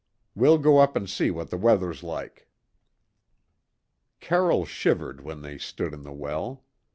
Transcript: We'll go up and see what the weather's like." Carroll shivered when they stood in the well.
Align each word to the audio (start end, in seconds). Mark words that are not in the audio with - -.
We'll 0.33 0.57
go 0.57 0.79
up 0.79 0.95
and 0.95 1.07
see 1.07 1.29
what 1.29 1.51
the 1.51 1.59
weather's 1.59 2.01
like." 2.01 2.47
Carroll 4.19 4.65
shivered 4.65 5.21
when 5.21 5.43
they 5.43 5.59
stood 5.59 5.93
in 5.93 6.01
the 6.01 6.11
well. 6.11 6.63